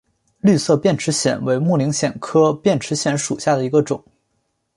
[0.39, 4.03] 绿色变齿藓为木灵藓科变齿藓属下的一个种。